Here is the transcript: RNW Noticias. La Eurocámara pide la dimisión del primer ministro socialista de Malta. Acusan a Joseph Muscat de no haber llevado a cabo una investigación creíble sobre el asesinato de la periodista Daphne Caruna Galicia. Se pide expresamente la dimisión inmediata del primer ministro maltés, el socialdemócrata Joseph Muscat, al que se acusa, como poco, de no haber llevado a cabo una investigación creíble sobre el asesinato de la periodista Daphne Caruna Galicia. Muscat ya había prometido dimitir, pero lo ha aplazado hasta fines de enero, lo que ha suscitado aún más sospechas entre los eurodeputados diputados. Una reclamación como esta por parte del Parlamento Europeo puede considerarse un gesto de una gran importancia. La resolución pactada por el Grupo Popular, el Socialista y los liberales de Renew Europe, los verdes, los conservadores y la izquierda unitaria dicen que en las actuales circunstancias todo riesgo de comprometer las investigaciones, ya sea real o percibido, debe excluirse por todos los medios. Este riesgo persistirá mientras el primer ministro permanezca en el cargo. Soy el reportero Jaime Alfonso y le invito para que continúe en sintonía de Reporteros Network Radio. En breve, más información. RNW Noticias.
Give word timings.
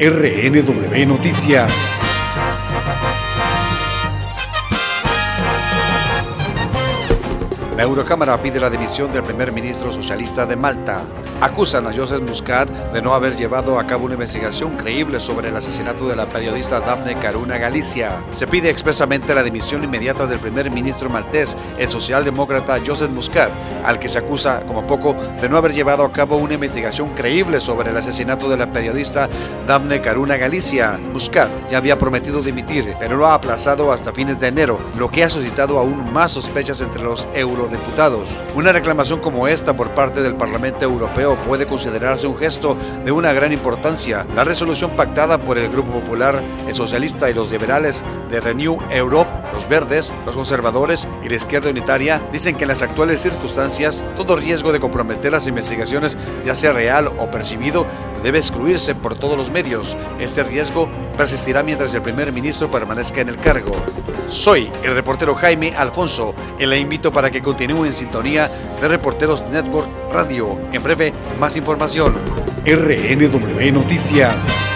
RNW 0.00 1.06
Noticias. 1.06 2.07
La 7.78 7.84
Eurocámara 7.84 8.36
pide 8.42 8.58
la 8.58 8.70
dimisión 8.70 9.12
del 9.12 9.22
primer 9.22 9.52
ministro 9.52 9.92
socialista 9.92 10.44
de 10.44 10.56
Malta. 10.56 11.00
Acusan 11.40 11.86
a 11.86 11.94
Joseph 11.94 12.22
Muscat 12.22 12.68
de 12.92 13.00
no 13.00 13.14
haber 13.14 13.36
llevado 13.36 13.78
a 13.78 13.86
cabo 13.86 14.06
una 14.06 14.14
investigación 14.14 14.76
creíble 14.76 15.20
sobre 15.20 15.50
el 15.50 15.56
asesinato 15.56 16.08
de 16.08 16.16
la 16.16 16.26
periodista 16.26 16.80
Daphne 16.80 17.14
Caruna 17.14 17.56
Galicia. 17.56 18.24
Se 18.34 18.48
pide 18.48 18.68
expresamente 18.68 19.32
la 19.32 19.44
dimisión 19.44 19.84
inmediata 19.84 20.26
del 20.26 20.40
primer 20.40 20.72
ministro 20.72 21.08
maltés, 21.08 21.56
el 21.78 21.88
socialdemócrata 21.88 22.80
Joseph 22.84 23.12
Muscat, 23.12 23.52
al 23.84 24.00
que 24.00 24.08
se 24.08 24.18
acusa, 24.18 24.62
como 24.66 24.84
poco, 24.84 25.14
de 25.40 25.48
no 25.48 25.56
haber 25.56 25.72
llevado 25.72 26.04
a 26.04 26.10
cabo 26.10 26.36
una 26.36 26.54
investigación 26.54 27.10
creíble 27.10 27.60
sobre 27.60 27.90
el 27.90 27.96
asesinato 27.96 28.48
de 28.48 28.56
la 28.56 28.72
periodista 28.72 29.28
Daphne 29.68 30.00
Caruna 30.00 30.36
Galicia. 30.36 30.98
Muscat 31.12 31.48
ya 31.70 31.78
había 31.78 31.96
prometido 31.96 32.42
dimitir, 32.42 32.96
pero 32.98 33.16
lo 33.16 33.28
ha 33.28 33.34
aplazado 33.34 33.92
hasta 33.92 34.12
fines 34.12 34.40
de 34.40 34.48
enero, 34.48 34.80
lo 34.98 35.08
que 35.08 35.22
ha 35.22 35.30
suscitado 35.30 35.78
aún 35.78 36.12
más 36.12 36.32
sospechas 36.32 36.80
entre 36.80 37.04
los 37.04 37.28
eurodeputados 37.68 37.88
diputados. 37.88 38.28
Una 38.54 38.72
reclamación 38.72 39.20
como 39.20 39.46
esta 39.48 39.74
por 39.74 39.90
parte 39.90 40.22
del 40.22 40.34
Parlamento 40.34 40.84
Europeo 40.84 41.36
puede 41.46 41.66
considerarse 41.66 42.26
un 42.26 42.36
gesto 42.36 42.76
de 43.04 43.12
una 43.12 43.32
gran 43.32 43.52
importancia. 43.52 44.26
La 44.34 44.44
resolución 44.44 44.90
pactada 44.92 45.38
por 45.38 45.58
el 45.58 45.70
Grupo 45.70 45.92
Popular, 46.00 46.42
el 46.66 46.74
Socialista 46.74 47.30
y 47.30 47.34
los 47.34 47.50
liberales 47.50 48.04
de 48.30 48.40
Renew 48.40 48.78
Europe, 48.90 49.30
los 49.52 49.68
verdes, 49.68 50.12
los 50.26 50.34
conservadores 50.34 51.08
y 51.24 51.28
la 51.28 51.36
izquierda 51.36 51.70
unitaria 51.70 52.20
dicen 52.32 52.56
que 52.56 52.64
en 52.64 52.68
las 52.68 52.82
actuales 52.82 53.20
circunstancias 53.22 54.04
todo 54.16 54.36
riesgo 54.36 54.72
de 54.72 54.80
comprometer 54.80 55.32
las 55.32 55.46
investigaciones, 55.46 56.18
ya 56.44 56.54
sea 56.54 56.72
real 56.72 57.08
o 57.18 57.30
percibido, 57.30 57.86
debe 58.22 58.38
excluirse 58.38 58.94
por 58.94 59.14
todos 59.14 59.36
los 59.36 59.50
medios. 59.50 59.96
Este 60.20 60.42
riesgo 60.42 60.88
persistirá 61.16 61.62
mientras 61.62 61.94
el 61.94 62.02
primer 62.02 62.32
ministro 62.32 62.70
permanezca 62.70 63.20
en 63.20 63.28
el 63.28 63.36
cargo. 63.36 63.74
Soy 64.28 64.70
el 64.82 64.94
reportero 64.94 65.34
Jaime 65.34 65.74
Alfonso 65.76 66.34
y 66.58 66.66
le 66.66 66.78
invito 66.78 67.12
para 67.12 67.30
que 67.30 67.42
continúe 67.42 67.86
en 67.86 67.92
sintonía 67.92 68.50
de 68.80 68.88
Reporteros 68.88 69.42
Network 69.50 69.88
Radio. 70.12 70.58
En 70.72 70.82
breve, 70.82 71.12
más 71.38 71.56
información. 71.56 72.14
RNW 72.66 73.72
Noticias. 73.72 74.67